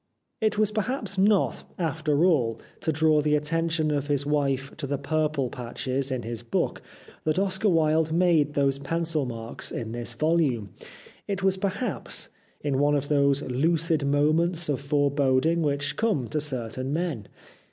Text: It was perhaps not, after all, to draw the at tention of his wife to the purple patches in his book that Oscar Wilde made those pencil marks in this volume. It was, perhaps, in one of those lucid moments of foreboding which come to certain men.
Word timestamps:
It 0.41 0.57
was 0.57 0.71
perhaps 0.71 1.19
not, 1.19 1.63
after 1.77 2.25
all, 2.25 2.59
to 2.79 2.91
draw 2.91 3.21
the 3.21 3.35
at 3.35 3.43
tention 3.43 3.91
of 3.91 4.07
his 4.07 4.25
wife 4.25 4.75
to 4.77 4.87
the 4.87 4.97
purple 4.97 5.51
patches 5.51 6.09
in 6.11 6.23
his 6.23 6.41
book 6.41 6.81
that 7.23 7.37
Oscar 7.37 7.69
Wilde 7.69 8.11
made 8.11 8.55
those 8.55 8.79
pencil 8.79 9.27
marks 9.27 9.71
in 9.71 9.91
this 9.91 10.13
volume. 10.13 10.69
It 11.27 11.43
was, 11.43 11.55
perhaps, 11.55 12.29
in 12.61 12.79
one 12.79 12.95
of 12.95 13.09
those 13.09 13.43
lucid 13.43 14.03
moments 14.03 14.69
of 14.69 14.81
foreboding 14.81 15.61
which 15.61 15.95
come 15.97 16.27
to 16.29 16.41
certain 16.41 16.91
men. 16.91 17.27